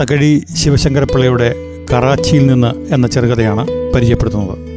തകഴി 0.00 0.42
ശിവശങ്കരപ്പിള്ളയുടെ 0.54 1.54
കറാച്ചിയിൽ 1.92 2.46
നിന്ന് 2.46 2.94
എന്ന 2.94 3.06
ചെറുകഥയാണ് 3.06 3.66
പരിചയപ്പെടുത്തുന്നത്. 3.94 4.70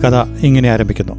കഥ 0.00 0.44
ഇങ്ങനെ 0.46 0.70
ആരംഭിക്കുന്നു. 0.70 1.12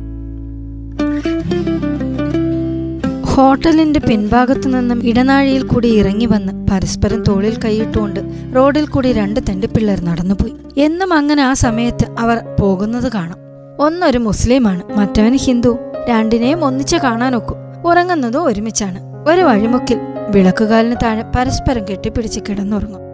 ഹോട്ടലിന്റെ 3.25 3.99
പിൻഭാഗത്തു 3.99 4.67
നിന്നും 4.67 5.07
ഇടനാഴിയിൽ 5.07 5.63
കൂടി 5.63 5.87
ഇറങ്ങി 5.87 6.25
വന്ന് 6.25 6.67
പരസ്പരം 6.71 7.23
തോളിൽ 7.23 7.59
കൈയിട്ടുകൊണ്ട് 7.65 8.19
റോഡിൽ 8.55 8.85
കൂടി 8.87 9.13
രണ്ട് 9.13 9.39
തെണ്ടിപ്പിള്ളേർ 9.49 10.01
നടന്നുപോയി. 10.01 10.83
എന്നും 10.85 11.13
അങ്ങനെ 11.13 11.43
ആ 11.43 11.53
സമയത്ത് 11.53 12.05
അവർ 12.19 12.37
പോകുന്നത് 12.59 13.11
കാണാം. 13.11 13.37
ഒന്നൊരു 13.79 14.17
മുസ്ലിമാണ് 14.17 14.81
മറ്റവൻ 14.97 15.35
ഹിന്ദു. 15.35 15.77
രണ്ടിനെയും 16.09 16.65
ഒന്നിച്ച് 16.65 16.95
കാണാനൊക്കും. 16.95 17.66
ഉറങ്ങുന്നതും 17.87 18.43
ഒരുമിച്ചാണ്. 18.43 18.99
ഒരു 19.29 19.41
വഴിമുക്കിൽ 19.41 19.99
വിളക്കുകാലിന് 20.29 20.95
താഴെ 21.03 21.23
പരസ്പരം 21.35 21.85
കെട്ടിപ്പിടിച്ച് 21.91 22.39
കിടന്നുറങ്ങും. 22.39 23.07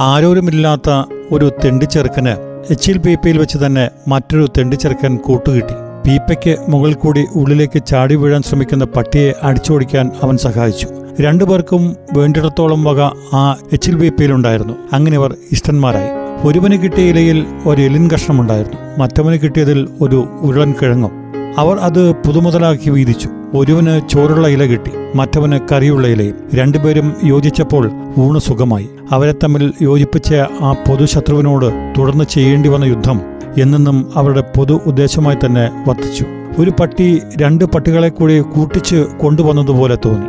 ആരോരുമില്ലാത്ത 0.00 0.90
ഒരു 1.32 1.52
തെണ്ടിച്ചെറുക്കന് 1.64 2.34
എച്ചിൽ 2.70 2.98
പീപ്പയിൽ 2.98 3.38
വെച്ച് 3.38 3.58
തന്നെ 3.66 3.90
മറ്റൊരു 4.08 4.48
തെണ്ടിച്ചെറുക്കൻ 4.58 5.16
കൂട്ടുകിട്ടി. 5.16 5.74
പീപ്പയ്ക്ക് 6.06 6.56
മുകളിൽ 6.68 6.94
കൂടി 6.94 7.24
ഉള്ളിലേക്ക് 7.36 7.84
ചാടി 7.84 8.14
വീഴാൻ 8.14 8.42
ശ്രമിക്കുന്ന 8.42 8.84
പട്ടിയെ 8.84 9.32
അടിച്ചോടിക്കാൻ 9.42 10.10
അവൻ 10.22 10.36
സഹായിച്ചു. 10.36 10.88
രണ്ടുപേർക്കും 11.20 11.96
വേണ്ടിടത്തോളം 12.16 12.84
വക 12.84 13.00
ആ 13.34 13.56
എച്ചിൽ 13.72 13.96
പീപ്പയിലുണ്ടായിരുന്നു. 13.96 14.74
അങ്ങനെ 14.92 15.16
അവർ 15.16 15.36
ഇഷ്ടന്മാരായി. 15.52 16.25
ഒരുവന് 16.46 16.72
കിട്ടിയ 16.72 17.04
ഇലയിൽ 17.04 17.46
ഒരു 17.66 17.82
എലിൻ 17.82 18.10
കഷ്ണമുണ്ടായിരുന്നു. 18.10 18.78
മറ്റവന് 18.98 19.38
കിട്ടിയതിൽ 19.38 19.88
ഒരു 20.00 20.28
ഉരുളൻ 20.40 20.74
കിഴങ്ങും. 20.82 21.10
അവർ 21.58 21.76
അത് 21.76 22.12
പുതുമുതലാക്കി 22.12 22.90
വീതിച്ചു. 22.90 23.28
ഒരുവന് 23.54 24.08
ചോറുള്ള 24.08 24.48
ഇല 24.48 24.64
കിട്ടി 24.64 24.90
മറ്റവന് 25.14 25.58
കറിയുള്ള 25.72 26.06
ഇലയും. 26.06 26.34
രണ്ടുപേരും 26.54 27.16
യോജിച്ചപ്പോൾ 27.24 27.90
ഊണ് 28.18 28.38
സുഖമായി. 28.38 28.88
അവരെ 29.12 29.34
തമ്മിൽ 29.44 29.72
യോജിപ്പിച്ച 29.82 30.34
ആ 30.60 30.72
പൊതുശത്രുവിനോട് 30.72 31.94
തുടർന്ന് 31.98 32.24
ചെയ്യേണ്ടി 32.24 32.68
വന്ന 32.68 32.84
യുദ്ധം 32.84 33.20
എന്നെന്നും 33.58 34.12
അവരുടെ 34.16 34.40
പൊതു 34.56 34.80
ഉദ്ദേശമായി 34.86 35.36
തന്നെ 35.46 35.84
വർത്തിച്ചു. 35.88 36.24
ഒരു 36.58 36.72
പട്ടി 36.80 37.22
രണ്ട് 37.42 37.64
പട്ടികളെ 37.64 38.08
കൂടി 38.08 38.38
കൂട്ടിച്ച് 38.40 39.06
കൊണ്ടുവന്നതുപോലെ 39.20 39.98
തോന്നി. 40.04 40.26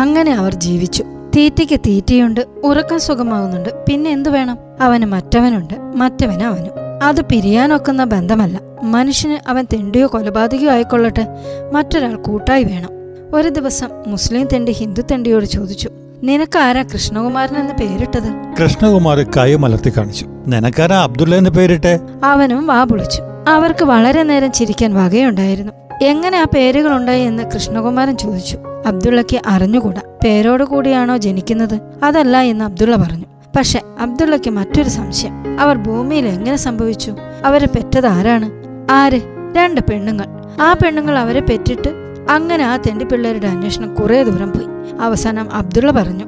അങ്ങനെ 0.00 0.32
അവർ 0.32 0.54
ജീവിച്ചു. 0.54 1.04
തീറ്റയ്ക്ക് 1.36 1.80
തീറ്റയുണ്ട് 1.80 2.40
ഉറക്കം 2.64 3.00
സുഖമാകുന്നുണ്ട് 3.00 3.68
പിന്നെ 3.88 4.10
എന്തു 4.10 4.30
വേണം? 4.30 4.58
അവന് 4.80 5.04
മറ്റവനുണ്ട് 5.04 5.74
മറ്റവന് 5.96 6.42
അവനും. 6.42 7.04
അത് 7.04 7.24
പിരിയാനൊക്കുന്ന 7.24 8.04
ബന്ധമല്ല. 8.04 8.60
മനുഷ്യന് 8.82 9.50
അവൻ 9.50 9.66
തെണ്ടിയോ 9.72 10.06
കൊലപാതകയോ 10.06 10.70
ആയിക്കൊള്ളട്ടെ 10.70 11.26
മറ്റൊരാൾ 11.72 12.16
കൂട്ടായി 12.16 12.64
വേണം. 12.64 12.90
ഒരു 13.34 13.48
ദിവസം 13.48 13.88
മുസ്ലിം 14.06 14.48
തെണ്ടി 14.52 14.72
ഹിന്ദു 14.72 15.02
തെണ്ടിയോട് 15.02 15.44
ചോദിച്ചു 15.44 15.90
നിനക്ക് 16.22 16.58
ആരാ 16.58 16.82
കൃഷ്ണകുമാരൻ 16.82 17.56
എന്ന് 17.56 17.74
പേരിട്ടത്? 17.74 18.62
കൃഷ്ണകുമാർ 18.62 19.22
കൈമലർത്തി 19.36 19.92
കാണിച്ചു 19.96 20.26
നിനക്കാരാ 20.46 21.02
അബ്ദുള്ള 21.02 21.36
എന്ന് 21.36 21.50
പേരിട്ടെ? 21.50 22.00
അവനും 22.24 22.66
വാ 22.66 22.84
പൊളിച്ചു 22.84 23.22
അവർക്ക് 23.48 23.84
വളരെ 23.84 24.22
നേരം 24.22 24.52
ചിരിക്കാൻ 24.52 24.94
വകയുണ്ടായിരുന്നു. 24.94 25.72
എങ്ങനെ 26.02 26.38
ആ 26.38 26.44
പേരുകൾ 26.44 26.96
ഉണ്ടായി? 26.96 27.22
എന്ന് 27.22 27.42
കൃഷ്ണകുമാരൻ 27.54 28.16
ചോദിച്ചു. 28.16 28.58
അബ്ദുള്ളക്ക് 28.86 29.40
അറിഞ്ഞുകൂടാ. 29.46 30.00
പേരോട് 30.24 30.64
കൂടിയാണോ 30.64 31.16
ജനിക്കുന്നത്? 31.16 31.80
അതല്ല 32.02 32.36
എന്ന് 32.36 32.64
അബ്ദുള്ള 32.64 32.96
പറഞ്ഞു. 32.96 33.24
പക്ഷെ 33.56 33.82
അബ്ദുള്ളക്ക് 34.00 34.50
മറ്റൊരു 34.50 34.88
സംശയം. 34.88 35.60
അവർ 35.60 35.76
ഭൂമിയിൽ 35.76 36.26
എങ്ങനെ 36.26 36.56
സംഭവിച്ചു? 36.56 37.16
അവരെ 37.44 37.66
പെറ്റത് 37.66 38.06
ആരാണ്? 38.06 38.50
ആര്? 38.90 39.20
രണ്ട് 39.56 39.80
പെണ്ണുങ്ങൾ. 39.80 40.26
ആ 40.62 40.72
പെണ്ണുങ്ങൾ 40.72 41.18
അവരെ 41.18 41.40
പെറ്റിട്ട് 41.40 41.88
അങ്ങനെ 42.30 42.64
ആ 42.64 42.76
തെണ്ടിപ്പിള്ളേരുടെ 42.76 43.46
അന്വേഷണം 43.46 43.94
കുറെ 43.94 44.22
ദൂരം 44.24 44.50
പോയി. 44.50 44.66
അവസാനം 45.00 45.52
അബ്ദുള്ള 45.52 45.92
പറഞ്ഞു. 45.92 46.24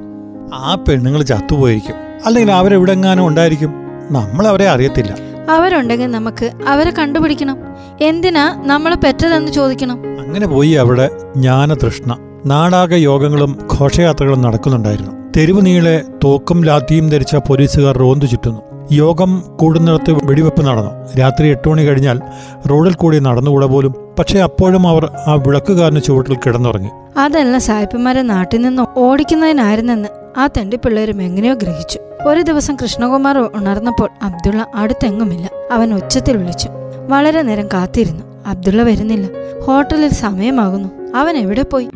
ആ 0.53 0.83
പെണ്ണുങ്ങൾ 0.87 1.23
ചത്തുപോയിരിക്കും. 1.23 1.95
അല്ലെങ്കിൽ 2.25 2.51
അവരെവിടെങ്ങാനും 2.51 3.27
ഉണ്ടായിരിക്കും. 3.27 3.73
നമ്മൾ 4.11 4.47
അവരെ 4.47 4.69
അറിയത്തില്ല. 4.69 5.15
അവരുണ്ടെങ്കിൽ 5.49 6.11
നമുക്ക് 6.11 6.51
അവരെ 6.67 6.91
കണ്ടുപിടിക്കണം. 6.91 7.57
എന്തിനാ 8.01 8.63
നമ്മളെ 8.65 8.95
പെറ്റതെന്ന് 8.95 9.51
ചോദിക്കണം? 9.51 9.95
അങ്ങനെ 10.21 10.47
പോയി 10.47 10.71
അവിടെ 10.71 11.09
ജ്ഞാനതൃഷ്ണ. 11.37 12.17
നാടാകെ 12.45 12.95
യോഗങ്ങളും 12.95 13.59
ഘോഷയാത്രകളും 13.73 14.41
നടക്കുന്നുണ്ടായിരുന്നു. 14.41 15.11
തെരുവ് 15.37 15.65
നീളെ 15.65 16.01
തോക്കും 16.23 16.65
ലാത്തിയും 16.65 17.09
ധരിച്ച 17.09 17.35
പോലീസുകാർ 17.35 17.97
റോന്തു 17.97 18.25
ചുറ്റുന്നു. 18.25 18.61
യോഗം 18.91 19.43
കൂടുന്നിടത്ത് 19.59 20.11
വെടിവെപ്പ് 20.11 20.65
നടന്നു. 20.65 21.17
രാത്രി 21.19 21.47
എട്ട് 21.47 21.69
മണി 21.69 21.85
കഴിഞ്ഞാൽ 21.85 22.21
റോഡിൽ 22.69 22.93
കൂടി 22.93 23.19
നടന്നുകൂടെ 23.19 23.65
പോലും 23.65 23.95
പക്ഷെ 24.19 24.39
അപ്പോഴും 24.39 24.87
അവർ 24.87 25.05
ആ 25.27 25.33
വിളക്കുകാരന് 25.33 26.01
ചുവട്ടിൽ 26.01 26.35
കിടന്നുറങ്ങി. 26.35 26.89
അതല്ല 27.17 27.57
സായിപ്പന്മാരെ 27.57 28.21
നാട്ടിൽ 28.21 28.61
നിന്ന് 28.61 28.99
ഓടിക്കുന്നതിനായിരുന്നെന്ന് 28.99 30.09
ആ 30.37 30.47
തെണ്ടി 30.47 30.77
പിള്ളേരും 30.77 31.21
എങ്ങനെയോ 31.21 31.53
ഗ്രഹിച്ചു. 31.53 31.99
ഒരു 32.25 32.41
ദിവസം 32.41 32.75
കൃഷ്ണകുമാർ 32.75 33.37
ഉണർന്നപ്പോൾ 33.37 34.09
അബ്ദുള്ള 34.21 34.67
അടുത്തെങ്ങുമില്ല. 34.75 35.49
അവൻ 35.71 35.93
ഉച്ചത്തിൽ 35.93 36.37
വിളിച്ചു. 36.37 36.69
വളരെ 37.09 37.41
നേരം 37.41 37.67
കാത്തിരുന്നു. 37.67 38.23
അബ്ദുള്ള 38.47 38.83
വരുന്നില്ല. 38.83 39.27
ഹോട്ടലിൽ 39.65 40.09
സമയമാകുന്നു. 40.09 40.89
അവൻ 41.15 41.37
എവിടെ 41.37 41.61
പോയി? 41.61 41.89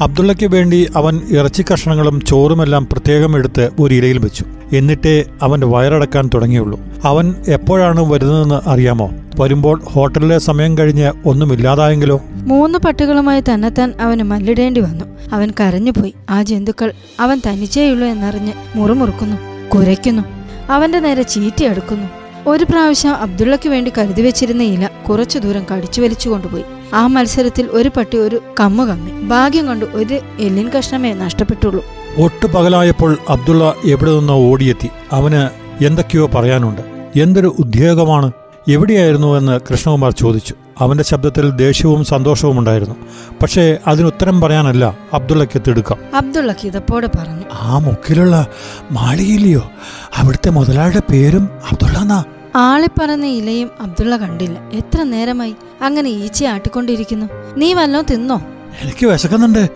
അബ്ദുള്ളയ്ക്ക് 0.00 0.46
വേണ്ടി 0.46 0.86
അവൻ 0.96 1.20
ഇറച്ചി 1.30 1.64
കഷ്ണങ്ങളും 1.72 2.20
ചോറുമെല്ലാം 2.20 2.88
പ്രത്യേകം 2.92 3.36
എടുത്ത് 3.36 3.70
ഒരു 3.80 3.94
ഇലയിൽ 3.94 4.18
വെച്ചു. 4.18 4.44
എന്നിട്ടേ 4.72 5.24
അവൻ 5.42 5.60
വയറടക്കാൻ 5.60 6.30
തുടങ്ങിയുള്ളൂ. 6.34 6.80
അവൻ 7.04 7.34
എപ്പോഴാണ് 7.48 8.12
വരുന്നതെന്ന് 8.12 8.68
അറിയാമോ? 8.68 9.10
വരുമ്പോൾ 9.40 9.82
ഹോട്ടലിലെ 9.84 10.38
സമയം 10.38 10.78
കഴിഞ്ഞ് 10.78 11.12
ഒന്നുമില്ലാതായെങ്കിലോ? 11.26 12.20
മൂന്ന് 12.30 12.78
പട്ടികളുമായി 12.78 13.40
തന്നെത്താൻ 13.40 13.94
അവന് 14.00 14.22
മല്ലിടേണ്ടി 14.22 14.80
വന്നു. 14.80 15.04
അവൻ 15.32 15.52
കരഞ്ഞുപോയി. 15.60 16.14
ആ 16.30 16.42
ജന്തുക്കൾ 16.42 16.92
അവൻ 17.20 17.40
തനിച്ചേയുള്ളൂ 17.46 18.08
എന്നറിഞ്ഞ് 18.08 18.52
മുറുമുറുക്കുന്നു 18.74 19.36
കുരയ്ക്കുന്നു. 19.68 20.22
അവന്റെ 20.70 21.00
നേരെ 21.00 21.22
ചീറ്റിയെടുക്കുന്നു 21.22 22.08
ഒരു 22.46 22.64
പ്രാവശ്യം 22.64 23.14
അബ്ദുള്ളയ്ക്ക് 23.14 23.68
വേണ്ടി 23.68 23.92
കരുതി 23.98 24.22
വെച്ചിരുന്ന 24.22 24.62
ഇല 24.62 24.88
കുറച്ചു 25.08 25.38
ദൂരം 25.38 25.64
കടിച്ചു 25.72 26.00
വലിച്ചു 26.00 26.28
കൊണ്ടുപോയി 26.28 26.62
ആ 26.94 27.06
മത്സരത്തിൽ 27.06 27.68
ഒരു 27.70 27.88
പട്ടി 27.88 28.18
ഒരു 28.18 28.40
കമ്മ 28.60 28.84
കമ്മി. 28.84 29.28
ഭാഗ്യം 29.28 29.66
കൊണ്ട് 29.66 29.84
ഒരു 29.84 30.20
എല്ലിൻ 30.38 30.70
കഷ്ണമേ 30.70 31.12
നഷ്ടപ്പെട്ടുള്ളൂ. 31.12 31.84
ഒട്ടു 32.18 32.46
പകലായപ്പോൾ 32.46 33.18
അബ്ദുള്ള 33.28 33.74
എവിടെ 33.84 34.10
നിന്നോ 34.10 34.34
ഓടിയെത്തി. 34.34 34.88
അവന് 35.12 35.48
എന്തൊക്കെയോ 35.84 36.26
പറയാനുണ്ട്. 36.26 37.10
എന്തൊരു 37.20 37.56
ഉദ്യോഗമാണ്. 37.58 38.32
എവിടെയായിരുന്നു 38.68 39.34
എന്ന് 39.34 39.60
കൃഷ്ണകുമാർ 39.72 40.12
ചോദിച്ചു. 40.12 40.54
അവന്റെ 40.78 41.04
ശബ്ദത്തിൽ 41.04 41.50
ദേഷ്യവും 41.50 42.04
സന്തോഷവും 42.04 42.58
ഉണ്ടായിരുന്നു. 42.58 42.94
പക്ഷേ 43.42 43.78
അതിനുത്തരം 43.86 44.40
പറയാനല്ല 44.40 44.98
അബ്ദുള്ളയ്ക്ക് 45.14 45.62
തിടുക്കം. 45.68 45.96
അബ്ദുള്ളക്ക് 46.14 46.66
ഇതപ്പോടെ 46.66 47.06
പറഞ്ഞു. 47.06 47.44
ആ 47.52 47.78
മുക്കിലുള്ള 47.78 48.46
മാളികയില്ലയോ? 48.90 49.70
അവിടുത്തെ 50.16 50.50
മുതലാളിയുടെ 50.50 51.12
പേരും 51.12 51.48
അബ്ദുള്ള 51.70 51.98
എന്നാ 51.98 52.24
ആളിപ്പറന്ന 52.56 53.26
ഇലയും 53.26 53.70
അബ്ദുള്ള 53.80 54.16
കണ്ടില്ല. 54.16 54.68
എത്ര 54.72 55.02
നേരമായി 55.02 55.56
അങ്ങനെ 55.80 56.10
ഈച്ച 56.10 56.44
ആട്ടിക്കൊണ്ടിരിക്കുന്നു. 56.44 57.26
നീ 57.56 57.72
വല്ലോ 57.72 58.02
തിന്നോ? 58.02 58.42
എനിക്ക് 58.82 59.06
വിശക്കുന്നുണ്ട്. 59.06 59.68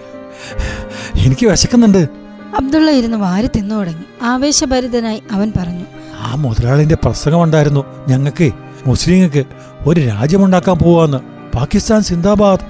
എനിക്ക് 1.17 1.47
വിശക്കുന്നുണ്ട്. 1.47 1.99
അബ്ദുള്ള 2.61 2.91
ഇരുന്ന് 2.91 3.17
വാരി 3.17 3.49
തിന്നു 3.57 3.75
തുടങ്ങി. 3.75 4.03
ആവേശഭരിതനായി 4.23 5.23
അവൻ 5.33 5.53
പറഞ്ഞു 5.59 5.85
ആ 6.19 6.35
മുതലാളിന്റെ 6.35 6.95
പ്രസംഗം 6.95 7.43
ഉണ്ടായിരുന്നു 7.43 7.85
ഞങ്ങൾക്ക് 8.09 8.53
മുസ്ലിങ്ങൾക്ക് 8.87 9.45
ഒരു 9.87 10.01
രാജ്യമുണ്ടാക്കാൻ 10.01 10.79
പോവാന്ന്. 10.79 11.19
പാകിസ്ഥാൻ 11.57 12.03
സിന്ദാബാദ്. 12.03 12.61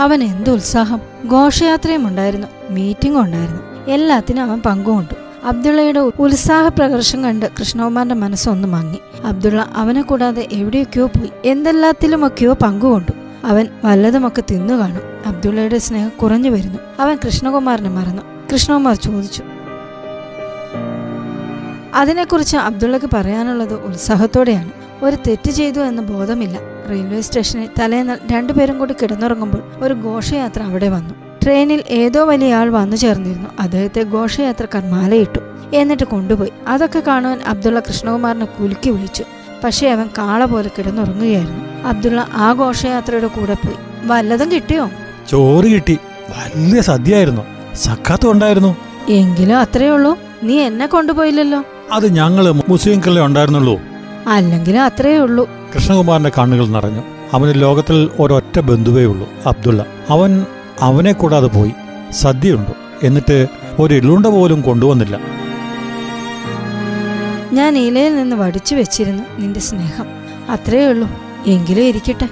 അവൻ 0.00 0.22
എന്ത് 0.22 0.50
ഉത്സാഹം. 0.50 1.00
ഘോഷയാത്രയും 1.32 2.08
ഉണ്ടായിരുന്നു 2.08 2.46
മീറ്റിംഗും 2.70 3.22
ഉണ്ടായിരുന്നു. 3.22 3.90
എല്ലാത്തിനും 3.90 4.42
അവൻ 4.42 4.60
പങ്കുകൊണ്ടു. 4.60 5.14
അബ്ദുള്ളയുടെ 5.44 6.00
ഉത്സാഹ 6.00 6.68
പ്രകർഷം 6.68 7.24
കണ്ട് 7.24 7.50
കൃഷ്ണകുമാറിന്റെ 7.60 8.14
മനസ്സൊന്ന് 8.14 8.68
മങ്ങി. 8.68 8.98
അബ്ദുള്ള 9.24 9.70
അവനെ 9.76 10.02
കൂടാതെ 10.02 10.48
എവിടെയൊക്കെയോ 10.52 11.06
പോയി. 11.06 11.30
എന്തെല്ലാത്തിലുമൊക്കെയോ 11.44 12.52
പങ്കുകൊണ്ടു. 12.52 13.12
അവൻ 13.44 13.68
വല്ലതുമൊക്കെ 13.84 14.42
തിന്നു 14.50 14.74
കാണും. 14.74 15.00
അബ്ദുള്ളയുടെ 15.26 15.78
സ്നേഹം 15.78 16.12
കുറഞ്ഞു 16.22 16.50
വരുന്നു. 16.50 16.78
അവൻ 17.00 17.18
കൃഷ്ണകുമാറിനെ 17.24 17.90
മറന്നു. 17.90 18.22
കൃഷ്ണകുമാർ 18.52 18.94
ചോദിച്ചു 18.94 19.42
അതിനെക്കുറിച്ച് 21.94 22.56
അബ്ദുള്ളക്ക് 22.56 23.10
പറയാനുള്ളത് 23.14 23.74
ഉത്സാഹത്തോടെയാണ്. 23.74 24.70
ഒരു 25.04 25.16
തെറ്റ് 25.16 25.50
ചെയ്തു 25.50 25.80
എന്ന് 25.80 26.02
ബോധമില്ല. 26.02 26.58
റെയിൽവേ 26.90 27.20
സ്റ്റേഷനിൽ 27.20 27.68
തലേന്നാൾ 27.80 28.18
രണ്ടുപേരും 28.32 28.78
കൂടി 28.78 28.94
കിടന്നുറങ്ങുമ്പോൾ 29.02 29.84
ഒരു 29.84 29.94
ഘോഷയാത്ര 29.94 30.62
അവിടെ 30.62 30.88
വന്നു. 30.88 31.23
ട്രെയിനിൽ 31.44 31.84
ഏതോ 31.88 32.24
വലിയ 32.24 32.54
ആൾ 32.54 32.68
വന്നു 32.70 32.96
ചേർന്നിരുന്നു. 32.96 33.50
അദ്ദേഹത്തെ 33.60 34.02
ഘോഷയാത്രക്കാർ 34.02 34.90
മാലയിട്ടു 34.90 35.40
എന്നിട്ട് 35.74 36.04
കൊണ്ടുപോയി. 36.04 36.52
അതൊക്കെ 36.68 37.02
കാണുവാൻ 37.06 37.40
അബ്ദുള്ള 37.46 37.80
കൃഷ്ണകുമാറിനെ 37.80 38.44
കുലുക്കി 38.44 38.90
വിളിച്ചു. 38.90 39.24
പക്ഷേ 39.64 39.88
അവൻ 39.88 40.06
കാള 40.18 40.44
പോലെ 40.44 40.70
കിടന്നുറങ്ങുകയായിരുന്നു. 40.78 41.88
അബ്ദുള്ള 41.88 42.28
ആ 42.32 42.52
ഘോഷയാത്രയുടെ 42.52 43.26
കൂടെ 43.26 43.54
പോയി. 43.54 43.76
വല്ലതും 44.04 44.52
കിട്ടിയോ? 44.52 44.90
ചോറ് 45.30 45.64
കിട്ടി. 45.64 45.98
വലിയ 46.30 46.80
സദ്യയായിരുന്നു. 46.80 47.42
സക്കാത്തും 47.74 48.30
ഉണ്ടായിരുന്നു. 48.30 48.76
എങ്കിലും 49.08 49.58
അത്രയേ 49.58 49.90
ഉള്ളൂ. 49.90 50.18
നീ 50.42 50.58
എന്നെ 50.60 50.86
കൊണ്ടുപോയില്ലല്ലോ. 50.86 51.64
അത് 51.92 52.12
ഞങ്ങൾ 52.12 52.50
മുസ്ലിംകളെ 52.68 53.22
ഉണ്ടായിരുന്നുള്ളൂ. 53.22 53.80
അല്ലെങ്കിലും 54.26 54.84
അത്രയേ 54.84 55.18
ഉള്ളൂ. 55.18 55.50
കൃഷ്ണകുമാറിന്റെ 55.74 56.32
കണ്ണുകൾ 56.38 56.66
നിറഞ്ഞു. 56.66 57.02
അവന് 57.32 57.62
ലോകത്തിൽ 57.62 58.10
ഒരൊറ്റ 58.18 58.60
ബന്ധുവേ 58.60 59.04
ഉള്ളൂ 59.04 59.28
അബ്ദുള്ള. 59.46 59.84
അവൻ 60.10 60.46
അവനെ 60.80 61.12
കൂടാതെ 61.12 61.46
പോയി. 61.46 61.72
സദ്യയുണ്ടോ. 62.10 62.72
എന്നിട്ട് 63.02 63.46
ഒരു 63.78 63.94
എള്ളുണ്ട 63.94 64.26
പോലും 64.26 64.60
കൊണ്ടുവന്നില്ല. 64.60 65.18
ഞാൻ 67.52 67.78
ഇലയിൽ 67.78 68.16
നിന്ന് 68.16 68.36
വടിച്ചു 68.36 68.74
വെച്ചിരുന്നു 68.74 69.22
നിന്റെ 69.38 69.60
സ്നേഹം. 69.60 70.06
അത്രയേ 70.50 70.86
ഉള്ളൂ. 70.86 71.08
എങ്കിലും 71.46 71.82
ഇരിക്കട്ടെ. 71.82 72.28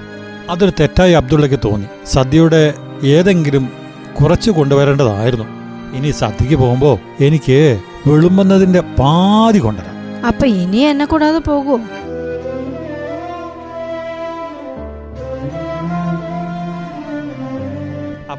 അതൊരു 0.51 0.73
തെറ്റായി 0.81 1.13
അബ്ദുള്ളയ്ക്ക് 1.13 1.59
തോന്നി. 1.65 1.87
സദ്യയുടെ 2.07 2.75
ഏതെങ്കിലും 3.05 3.69
കുറച്ച് 4.21 4.51
കൊണ്ടുവരേണ്ടതായിരുന്നു. 4.51 5.45
ഇനി 5.97 6.11
സദ്യക്ക് 6.11 6.55
പോകുമ്പോ 6.55 7.01
എനിക്ക് 7.21 7.81
വെളുമ്പുന്നതിന്റെ 8.07 8.81
പാതി 8.81 9.59
കൊണ്ടുവരാം. 9.59 10.27
അപ്പൊ 10.27 10.47
ഇനി 10.47 10.77
എന്നെ 10.77 11.05
കൂടാതെ 11.05 11.39
പോകുമോ 11.39 11.79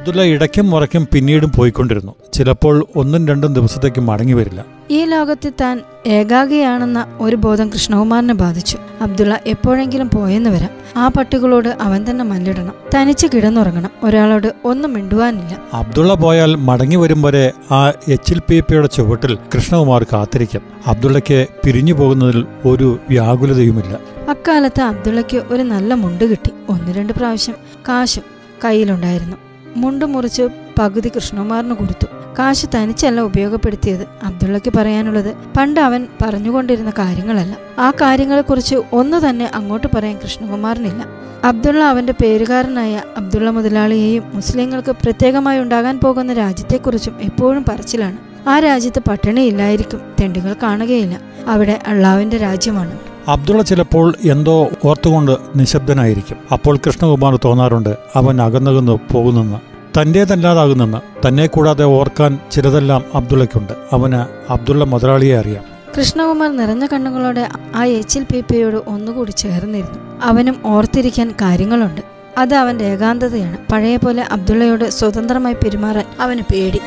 അബ്ദുള്ള 0.03 0.23
ഇടയ്ക്കും 0.23 0.69
മുറയ്ക്കും 0.69 1.07
പിന്നീടും 1.13 1.51
പോയിക്കൊണ്ടിരുന്നു. 1.57 2.15
ചിലപ്പോൾ 2.33 2.85
ഒന്നും 2.95 3.27
രണ്ടും 3.27 3.53
ദിവസത്തേക്ക് 3.53 4.01
മടങ്ങി 4.01 4.33
വരില്ല. 4.33 4.65
ഈ 4.91 5.05
ലോകത്തിൽ 5.05 5.51
താൻ 5.61 5.81
ഏകാഗിയാണെന്ന 6.07 7.07
ഒരു 7.19 7.35
ബോധം 7.35 7.69
കൃഷ്ണകുമാറിനെ 7.69 8.33
ബാധിച്ചു. 8.33 8.77
അബ്ദുള്ള 9.01 9.39
എപ്പോഴെങ്കിലും 9.47 10.09
പോയെന്ന് 10.15 10.50
വരാം. 10.50 10.69
ആ 10.97 11.07
പട്ടികളോട് 11.07 11.69
അവൻ 11.81 12.05
തന്നെ 12.09 12.25
മല്ലിടണം. 12.25 12.73
തനിച്ച് 12.95 13.27
കിടന്നുറങ്ങണം. 13.33 13.89
ഒരാളോട് 14.03 14.53
ഒന്നും 14.65 14.94
മിണ്ടുവാനില്ല. 14.94 15.57
അബ്ദുള്ള 15.73 16.13
പോയാൽ 16.13 16.56
മടങ്ങി 16.56 16.95
വരും 16.95 17.21
വരെ 17.21 17.51
ആ 17.71 17.89
എച്ച് 17.89 18.33
എൽ 18.33 18.41
പി 18.49 18.59
പിയുടെ 18.59 18.88
ചുവട്ടിൽ 18.88 19.38
കൃഷ്ണകുമാർ 19.56 20.03
കാത്തിരിക്കും. 20.03 20.61
അബ്ദുള്ളയ്ക്ക് 20.88 21.47
പിരിഞ്ഞു 21.65 21.94
പോകുന്നതിൽ 21.94 22.45
ഒരു 22.65 22.99
വ്യാകുലതയുമില്ല. 23.09 23.99
അക്കാലത്ത് 24.29 24.81
അബ്ദുള്ളയ്ക്ക് 24.81 25.38
ഒരു 25.38 25.63
നല്ല 25.63 25.94
മുണ്ട് 25.94 26.23
കിട്ടി. 26.23 26.51
ഒന്ന് 26.69 26.94
രണ്ട് 26.94 27.13
പ്രാവശ്യം 27.13 27.56
കാശും 27.89 28.23
കയ്യിലുണ്ടായിരുന്നു. 28.65 29.38
മുണ്ട് 29.75 30.05
മുറിച്ച് 30.05 30.49
പകുതി 30.79 31.11
കൃഷ്ണകുമാറിന് 31.15 31.73
കൊടുത്തു. 31.73 32.07
കാശ് 32.39 32.65
തനിച്ചല്ല 32.75 33.21
ഉപയോഗപ്പെടുത്തിയത് 33.21 34.07
അബ്ദുള്ളയ്ക്ക് 34.23 34.73
പറയാനുള്ളത്. 34.77 35.35
പണ്ട് 35.57 35.79
അവൻ 35.79 36.07
പറഞ്ഞുകൊണ്ടിരുന്ന 36.21 36.89
കാര്യങ്ങളല്ല. 36.89 37.57
ആ 37.79 37.91
കാര്യങ്ങളെക്കുറിച്ച് 37.91 38.75
ഒന്ന് 38.93 39.29
തന്നെ 39.29 39.51
അങ്ങോട്ട് 39.53 39.87
പറയാൻ 39.95 40.19
കൃഷ്ണകുമാറിനില്ല. 40.23 41.05
അബ്ദുള്ള 41.43 41.83
അവന്റെ 41.83 42.13
പേരുകാരനായ 42.13 43.01
അബ്ദുള്ള 43.17 43.49
മുതലാളിയെയും 43.49 44.23
മുസ്ലിങ്ങൾക്ക് 44.33 44.91
പ്രത്യേകമായി 44.91 45.59
ഉണ്ടാകാൻ 45.59 45.99
പോകുന്ന 45.99 46.33
രാജ്യത്തെക്കുറിച്ചും 46.33 47.21
എപ്പോഴും 47.21 47.65
പറച്ചിലാണ്. 47.69 48.17
ആ 48.49 48.59
രാജ്യത്ത് 48.59 49.01
പട്ടിണിയില്ലായിരിക്കും 49.09 50.01
തെണ്ടുകൾ 50.21 50.55
കാണുകയില്ല. 50.63 51.19
അവിടെ 51.47 51.79
അള്ളാവിന്റെ 51.87 52.37
രാജ്യമാണ്. 52.37 52.99
അബ്ദുള്ള 53.27 53.63
ചിലപ്പോൾ 53.63 54.13
എന്തോ 54.29 54.67
ഓർത്തുകൊണ്ട് 54.85 55.37
നിശബ്ദനായിരിക്കും. 55.55 56.37
അപ്പോൾ 56.51 56.77
കൃഷ്ണകുമാർ 56.77 57.39
തോന്നാറുണ്ട് 57.45 57.97
അവൻ 58.15 58.41
അകന്നകന്ന് 58.41 59.13
പോകുന്നെന്ന്. 59.13 59.57
തന്റേതല്ലാതാകുന്നെന്ന് 60.01 61.27
തന്നെ 61.27 61.45
കൂടാതെ 61.45 61.83
ഓർക്കാൻ 61.83 62.39
ചിലതെല്ലാം 62.51 63.03
അബ്ദുള്ളയ്ക്കുണ്ട്. 63.13 63.73
അവന് 63.91 64.51
അബ്ദുള്ള 64.51 64.85
മുതലാളിയെ 64.85 65.37
അറിയാം. 65.37 65.63
കൃഷ്ണകുമാർ 65.97 66.57
നിറഞ്ഞ 66.57 66.85
കണ്ണുകളോടെ 66.85 67.49
ആ 67.75 67.85
എച്ചിൽ 67.85 68.23
പീപ്പയോട് 68.23 68.75
ഒന്നുകൂടി 68.75 69.31
ചേർന്നിരുന്നു. 69.31 70.21
അവനും 70.23 70.55
ഓർത്തിരിക്കാൻ 70.65 71.33
കാര്യങ്ങളുണ്ട്. 71.41 72.01
അത് 72.37 72.53
അവന്റെ 72.53 72.85
ഏകാന്തതയാണ്. 72.85 73.57
പഴയ 73.71 73.95
പോലെ 73.95 74.23
അബ്ദുള്ളയോട് 74.31 74.89
സ്വതന്ത്രമായി 74.89 75.53
പെരുമാറാൻ 75.53 76.05
അവന് 76.19 76.41
പേടി. 76.41 76.79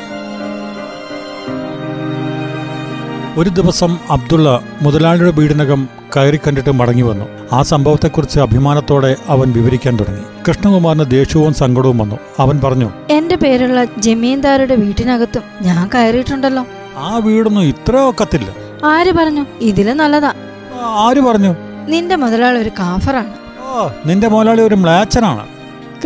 ഒരു 3.36 3.48
ദിവസം 3.48 3.98
അബ്ദുള്ള 4.10 4.60
മുതലാളിയുടെ 4.82 5.30
വീടിനകം 5.30 5.88
കയറി 6.16 6.36
കണ്ടിട്ട് 6.36 6.72
മടങ്ങി 6.72 7.02
വന്നു. 7.02 7.26
ആ 7.52 7.62
സംഭവത്തെക്കുറിച്ച് 7.62 8.40
അഭിമാനത്തോടെ 8.40 9.16
അവൻ 9.28 9.52
വിവരിക്കാൻ 9.52 9.96
തുടങ്ങി. 9.96 10.22
കൃഷ്ണകുമാറിന് 10.48 11.10
ദേഷ്യവും 11.10 11.54
സങ്കടവും 11.54 11.98
വന്നു. 11.98 12.18
അവൻ 12.38 12.60
പറഞ്ഞു 12.64 12.90
എന്റെ 13.10 13.36
പേരുള്ള 13.36 13.84
ജമീന്ദാരുടെ 13.98 14.76
വീട്ടിനകത്തും 14.76 15.42
ഞാൻ 15.62 15.90
കയറിയിട്ടുണ്ടല്ലോ. 15.94 16.66
ആ 16.96 17.18
വീടൊന്നും 17.18 17.62
ഇത്ര 17.62 17.96
ഒക്കത്തില്ല. 17.96 18.48
ആര് 18.84 19.12
പറഞ്ഞു? 19.12 19.46
ഇതിൽ 19.60 19.92
നല്ലതാ. 19.92 20.32
ആര് 20.74 21.20
പറഞ്ഞു? 21.20 21.56
നിന്റെ 21.88 22.16
മുതലാളി 22.16 22.58
ഒരു 22.58 22.69
കാഫറാണ്. 22.69 23.32
ഓ 23.74 23.88
നിന്റെ 24.06 24.28
മുതലാളി 24.28 24.62
ഒരു 24.62 24.74
മ്ലാച്ചനാണ് 24.74 25.46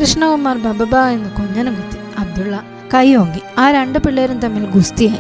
കൃഷ്ണകുമാർ 0.01 0.59
ബബബ 0.59 0.97
എന്ന് 0.97 1.31
കൊഞ്ഞനം 1.31 1.75
കുത്തി. 1.75 1.99
അബ്ദുള്ള 2.19 2.63
കൈ 2.95 3.15
ഓങ്ങി 3.15 3.41
ആ 3.59 3.71
രണ്ട് 3.71 3.99
പിള്ളേരും 3.99 4.39
തമ്മിൽ 4.41 4.65
ഗുസ്തിയായി. 4.67 5.19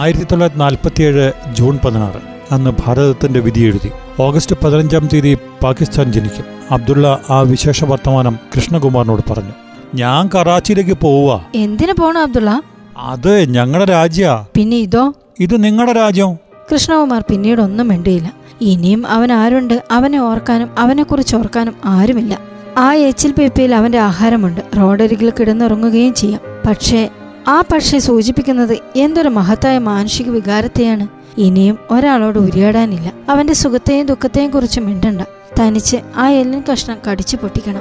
ആയിരത്തി 0.00 0.24
തൊള്ളായിരത്തി 0.24 0.60
നാൽപ്പത്തിയേഴ് 0.60 1.32
ജൂൺ 1.54 1.78
പതിനാറ്. 1.84 2.54
അന്ന് 2.54 2.70
ഭാരതത്തിന്റെ 2.86 3.40
വിധി 3.40 3.60
എഴുതി 3.60 3.90
ഓഗസ്റ്റ് 4.20 4.56
പതിനഞ്ചാം 4.64 5.08
തീയതി 5.12 5.38
പാകിസ്ഥാൻ 5.62 6.12
ജനിക്കും. 6.12 6.44
അബ്ദുള്ള 6.70 7.18
ആ 7.30 7.40
വിശേഷ 7.40 7.84
വർത്തമാനം 7.84 8.38
കൃഷ്ണകുമാറിനോട് 8.56 9.32
പറഞ്ഞു. 9.32 9.50
ഞാൻ 9.94 10.30
കറാച്ചിയിലേക്ക് 10.34 10.92
പോവുക. 10.92 11.46
എന്തിനു 11.54 11.92
പോണോ 11.92 12.22
അബ്ദുള്ള? 12.22 12.62
അത് 12.96 13.44
ഞങ്ങളുടെ 13.44 13.92
രാജ്യാ. 13.92 14.46
പിന്നെ 14.54 14.76
ഇതോ? 14.76 15.12
ഇത് 15.40 15.64
നിങ്ങളുടെ 15.64 15.92
രാജ്യം? 15.92 16.34
കൃഷ്ണകുമാർ 16.72 17.24
പിന്നീട് 17.30 17.60
ഒന്നും 17.60 17.88
മിണ്ടിയില്ല. 17.88 18.32
ഇനിയും 18.60 19.06
അവൻ 19.06 19.32
ആരുണ്ട്? 19.32 19.82
അവനെ 19.90 20.20
ഓർക്കാനും 20.20 20.68
അവനെക്കുറിച്ച് 20.78 21.36
ഓർക്കാനും 21.36 21.74
ആരുമില്ല. 21.84 22.38
ആ 22.78 22.94
എച്ചിൽ 22.94 23.32
പേപ്പയിൽ 23.32 23.74
അവന്റെ 23.74 23.98
ആഹാരമുണ്ട്. 23.98 24.60
റോഡരികിൽ 24.78 25.32
കിടന്നുറങ്ങുകയും 25.40 26.14
ചെയ്യാം. 26.14 26.40
പക്ഷേ 26.66 27.08
ആ 27.50 27.60
പക്ഷെ 27.60 27.98
സൂചിപ്പിക്കുന്നത് 27.98 28.78
എന്തൊരു 28.96 29.28
മഹത്തായ 29.28 29.78
മാനുഷിക 29.78 30.30
വികാരത്തെയാണ്. 30.30 31.08
ഇനിയും 31.38 31.78
ഒരാളോട് 31.90 32.38
ഉരിയാടാനില്ല. 32.38 33.12
അവന്റെ 33.28 33.52
സുഖത്തെയും 33.52 34.06
ദുഃഖത്തെയും 34.06 34.50
കുറിച്ച് 34.50 34.80
മിണ്ടണ്ട. 34.80 35.20
തനിച്ച് 35.60 35.96
ആ 36.16 36.28
എല്ലിൻ 36.28 36.62
കഷ്ണം 36.72 36.98
കടിച്ചു 37.10 37.36
പൊട്ടിക്കണം. 37.36 37.80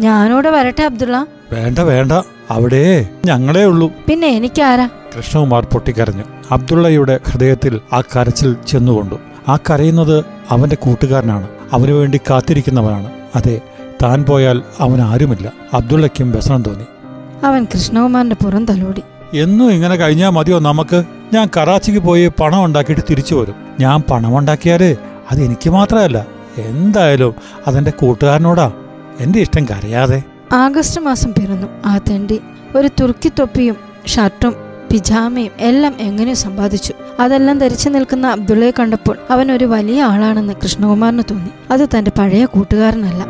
ഞാനോട് 0.00 0.48
വരട്ടെ 0.48 0.82
അബ്ദുള്ള? 0.82 1.26
വേണ്ട 1.52 1.78
വേണ്ട. 1.78 2.12
അവിടെ 2.50 3.08
ഞങ്ങളേ 3.24 3.64
ഉള്ളൂ. 3.64 3.92
പിന്നെ 4.08 4.28
എനിക്കാരാ? 4.28 4.88
കൃഷ്ണകുമാർ 5.18 5.64
പൊട്ടിക്കരഞ്ഞു. 5.64 6.24
അബ്ദുള്ളയുടെ 6.50 7.20
ഹൃദയത്തിൽ 7.30 7.80
ആ 7.92 8.00
കരച്ചിൽ 8.00 8.56
ചെന്നുകൊണ്ടു. 8.68 9.14
ആ 9.48 9.56
കരയുന്നത് 9.56 10.24
അവന്റെ 10.50 10.76
കൂട്ടുകാരനാണ്. 10.76 11.48
അവനു 11.72 11.92
വേണ്ടി 11.92 12.20
കാത്തിരിക്കുന്നവനാണ്. 12.30 13.10
അതെ 13.34 13.60
താൻ 14.02 14.24
പോയാൽ 14.24 14.62
അവൻ 14.80 15.02
ആരുമില്ല 15.02 15.52
അബ്ദുള്ളയ്ക്കും 15.74 16.32
വ്യസനം 16.32 16.62
തോന്നി. 16.62 16.84
അവൻ 17.44 17.66
കൃഷ്ണകുമാറിന്റെ 17.74 18.36
പുറം 18.44 18.64
തലോടി. 18.64 19.02
എന്നും 19.36 19.72
ഇങ്ങനെ 19.72 19.96
കഴിഞ്ഞാൽ 19.96 20.30
മതിയോ 20.30 20.58
നമുക്ക്? 20.58 21.04
ഞാൻ 21.32 21.48
കറാച്ചിക്ക് 21.56 21.98
പോയി 21.98 22.28
പണം 22.28 22.64
ഉണ്ടാക്കിയിട്ട് 22.64 23.02
തിരിച്ചു 23.10 23.34
വരും. 23.34 23.54
ഞാൻ 23.80 24.00
പണം 24.00 24.38
ഉണ്ടാക്കിയാൽ 24.38 24.96
അത് 25.30 25.42
എനിക്ക് 25.42 25.70
മാത്രമല്ല 25.70 26.26
എന്തായാലും 26.56 27.34
അതെന്റെ 27.66 27.90
കൂട്ടുകാരനോടാ. 27.90 28.72
എന്റെ 29.20 29.38
ഇഷ്ടം 29.38 29.64
കരയാതെ. 29.64 30.22
ആഗസ്റ്റ് 30.52 31.00
മാസം 31.00 31.30
പിറന്നു. 31.30 31.66
ആ 31.86 31.98
തെണ്ടി 31.98 32.40
ഒരു 32.76 32.88
തുർക്കി 33.00 33.32
തൊപ്പിയും 33.38 33.76
ഷർട്ടും 34.06 34.54
പിജാമയും 34.90 35.52
എല്ലാം 35.58 35.94
എങ്ങനെയോ 35.98 36.34
സമ്പാദിച്ചു? 36.34 36.94
അതെല്ലാം 37.20 37.58
ധരിച്ചു 37.58 37.88
നിൽക്കുന്ന 37.88 38.26
അബ്ദുള്ളയെ 38.26 38.70
കണ്ടപ്പോൾ 38.70 39.16
അവൻ 39.30 39.52
ഒരു 39.52 39.64
വലിയ 39.64 40.02
ആളാണെന്ന് 40.02 40.52
കൃഷ്ണകുമാറിന് 40.62 41.22
തോന്നി. 41.30 41.50
അത് 41.70 41.88
തന്റെ 41.88 42.12
പഴയ 42.18 42.44
കൂട്ടുകാരനല്ല. 42.44 43.26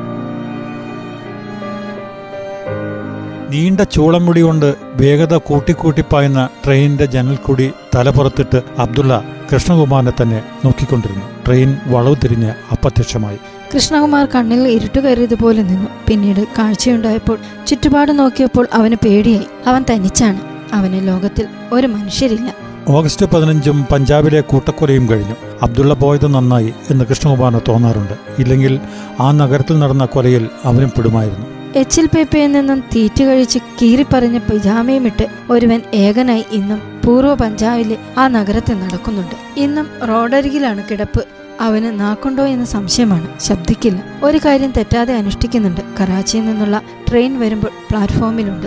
നീണ്ട 3.53 3.81
ചൂളമുടി 3.81 4.41
കൊണ്ട് 4.41 4.75
വേഗത 4.95 5.37
കൂട്ടിക്കൂട്ടിപ്പായുന്ന 5.37 6.49
ട്രെയിനിന്റെ 6.65 7.07
ജനൽക്കൂടി 7.07 7.73
തലപുറത്തിട്ട് 7.97 8.63
അബ്ദുള്ള 8.79 9.25
കൃഷ്ണകുമാറിനെ 9.55 10.13
തന്നെ 10.23 10.43
നോക്കിക്കൊണ്ടിരുന്നു. 10.65 11.25
ട്രെയിൻ 11.47 11.77
വളവ് 11.87 12.17
തിരിഞ്ഞ് 12.25 12.53
അപ്രത്യക്ഷമായി. 12.73 13.39
കൃഷ്ണകുമാർ 13.75 14.29
കണ്ണിൽ 14.35 14.69
ഇരുട്ട് 14.69 15.01
കയറിയതുപോലെ 15.01 15.63
നിന്നു. 15.63 15.89
പിന്നീട് 16.09 16.47
കാഴ്ചയുണ്ടായപ്പോൾ 16.59 17.39
ചുറ്റുപാട് 17.67 18.13
നോക്കിയപ്പോൾ 18.19 18.69
അവന് 18.73 18.95
പേടിയായി. 18.95 19.47
അവൻ 19.67 19.85
തനിച്ചാണ്. 19.91 20.41
അവന് 20.73 21.09
ലോകത്തിൽ 21.09 21.47
ഒരു 21.73 21.87
മനുഷ്യരില്ല. 21.87 22.55
ഓഗസ്റ്റ് 22.89 23.27
പതിനഞ്ചും 23.27 23.87
പഞ്ചാബിലെ 23.93 24.41
കൂട്ടക്കൊലയും 24.41 25.09
കഴിഞ്ഞു. 25.11 25.37
അബ്ദുള്ള 25.63 25.95
പോയത് 25.95 26.35
നന്നായി 26.35 26.75
എന്ന് 26.91 27.05
കൃഷ്ണകുമാറിന് 27.05 27.61
തോന്നാറുണ്ട്. 27.69 28.15
ഇല്ലെങ്കിൽ 28.39 28.81
ആ 29.21 29.33
നഗരത്തിൽ 29.33 29.79
നടന്ന 29.79 30.05
കൊലയിൽ 30.05 30.49
അവനും 30.65 30.89
പെടുമായിരുന്നു. 30.89 31.52
എച്ചിൽ 31.77 32.07
പേപ്പയിൽ 32.07 32.53
നിന്നും 32.53 32.81
തീറ്റ 32.81 33.23
കഴിച്ച് 33.23 33.59
കീറിപ്പറിഞ്ഞ 33.83 34.39
പിജാമയും 34.39 35.07
ഇട്ട് 35.07 35.27
ഒരുവൻ 35.51 35.81
ഏകനായി 35.95 36.45
ഇന്നും 36.51 36.83
പൂർവ 37.05 37.35
പഞ്ചാബിലെ 37.35 37.97
ആ 38.19 38.29
നഗരത്തിൽ 38.29 38.79
നടക്കുന്നുണ്ട്. 38.79 39.61
ഇന്നും 39.61 39.87
റോഡരികിലാണ് 40.09 40.85
കിടപ്പ്. 40.91 41.25
അവന് 41.61 42.01
നാക്കുണ്ടോ 42.01 42.47
എന്ന 42.47 42.65
സംശയമാണ്. 42.65 43.29
ശബ്ദിക്കില്ല. 43.41 44.05
ഒരു 44.23 44.41
കാര്യം 44.45 44.73
തെറ്റാതെ 44.77 45.15
അനുഷ്ഠിക്കുന്നുണ്ട്. 45.15 45.81
കറാച്ചിയിൽ 46.01 46.47
നിന്നുള്ള 46.47 46.83
ട്രെയിൻ 47.11 47.41
വരുമ്പോൾ 47.41 47.69
പ്ലാറ്റ്ഫോമിലുണ്ട്. 47.91 48.67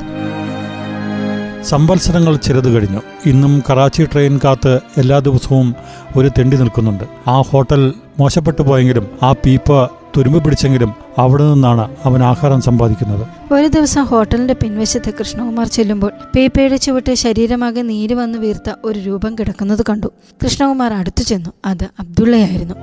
സംവത്സരങ്ങൾ 1.63 2.35
ചിലത് 2.35 2.69
കഴിഞ്ഞു. 2.73 3.01
ഇന്നും 3.25 3.63
കറാച്ചി 3.69 4.03
ട്രെയിൻ 4.03 4.39
കാത്ത് 4.43 4.79
എല്ലാ 4.97 5.19
ദിവസവും 5.19 5.75
ഒരു 6.15 6.27
തെണ്ടി 6.27 6.57
നിൽക്കുന്നുണ്ട്. 6.57 7.03
ആ 7.27 7.41
ഹോട്ടൽ 7.41 7.93
മോശപ്പെട്ടു 8.19 8.61
പോയെങ്കിലും 8.61 9.07
ആ 9.23 9.31
പീപ്പ 9.31 9.85
തുരുമ്പ് 10.17 10.43
പിടിച്ചെങ്കിലും 10.43 10.93
അവിടെ 11.17 11.43
നിന്നാണ് 11.53 11.95
അവൻ 12.05 12.23
ആഹാരം 12.23 12.61
സമ്പാദിക്കുന്നത്. 12.61 13.53
ഒരു 13.53 13.67
ദിവസം 13.67 14.03
ഹോട്ടലിന്റെ 14.03 14.53
പിൻവശത്ത് 14.53 15.13
കൃഷ്ണകുമാർ 15.19 15.67
ചെല്ലുമ്പോൾ 15.67 16.11
പേപ്പയുടെ 16.35 16.75
ചുവട്ട് 16.75 17.13
ശരീരമാകെ 17.13 17.81
നീര് 17.81 18.13
വന്ന് 18.13 18.37
വീർത്ത 18.37 18.73
ഒരു 18.83 18.99
രൂപം 18.99 19.35
കിടക്കുന്നത് 19.39 19.85
കണ്ടു. 19.89 20.07
കൃഷ്ണകുമാർ 20.43 20.93
അടുത്തു 20.93 21.23
ചെന്നു. 21.23 21.49
അത് 21.65 21.83
അബ്ദുള്ളയായിരുന്നു. 21.99 22.75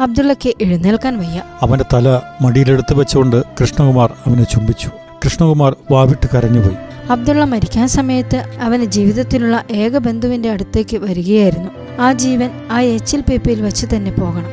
അബ്ദുള്ളക്ക് 0.00 0.48
എഴുന്നേൽക്കാൻ 0.60 1.18
വയ്യ. 1.18 1.42
അവന്റെ 1.62 1.84
തല 1.92 2.20
മടിയിലെടുത്ത് 2.42 2.94
വെച്ചുകൊണ്ട് 2.94 3.42
കൃഷ്ണകുമാർ 3.60 4.12
അവനെ 4.26 4.44
ചുംബിച്ചു. 4.44 4.90
കൃഷ്ണകുമാർ 5.24 5.76
വാവിട്ട് 5.90 6.26
കരഞ്ഞുപോയി 6.34 6.76
അബ്ദുള്ള 7.10 7.44
മരിക്കാൻ 7.44 7.88
സമയത്ത് 7.88 8.44
അവന് 8.60 8.84
ജീവിതത്തിലുള്ള 8.84 9.64
ഏക 9.70 9.98
ബന്ധുവിന്റെ 9.98 10.50
അടുത്തേക്ക് 10.50 10.96
വരികയായിരുന്നു. 10.96 11.70
ആ 12.00 12.12
ജീവൻ 12.12 12.50
ആ 12.70 12.80
എച്ചിൽ 12.80 13.20
പേപ്പയിൽ 13.20 13.62
വെച്ച് 13.62 13.86
തന്നെ 13.96 14.10
പോകണം. 14.10 14.52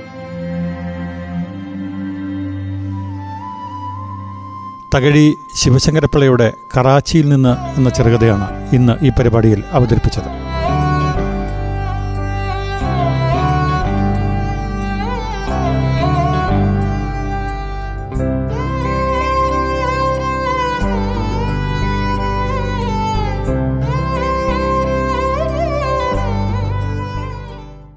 തകഴി 4.96 5.38
ശിവശങ്കരപ്പിള്ളയുടെ 5.56 6.54
കറാച്ചിയിൽ 6.78 7.30
നിന്ന് 7.30 7.78
എന്ന 7.78 7.90
ചെറുകഥയാണ് 7.90 8.76
ഇന്ന് 8.76 9.06
ഈ 9.06 9.10
പരിപാടിയിൽ 9.10 9.64
അവതരിപ്പിച്ചത്. 9.72 10.43